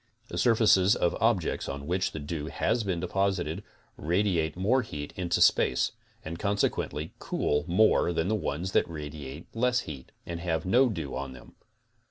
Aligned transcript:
The 0.29 0.37
surfaces 0.39 0.95
of 0.95 1.15
objects 1.21 1.69
on 1.69 1.85
which 1.85 2.11
the 2.11 2.17
dew 2.17 2.47
has 2.47 2.83
been 2.83 2.99
deposited 2.99 3.63
radiate 3.97 4.57
more 4.57 4.81
heat 4.81 5.13
into 5.15 5.41
space, 5.41 5.91
and 6.25 6.39
consequently 6.39 7.13
cool 7.19 7.65
more 7.67 8.11
than 8.11 8.27
the 8.27 8.33
ones 8.33 8.71
that 8.71 8.89
radiate 8.89 9.45
less 9.55 9.81
heat 9.81 10.11
and 10.25 10.39
have 10.39 10.65
no 10.65 10.89
dew 10.89 11.15
on 11.15 11.33
them. 11.33 11.53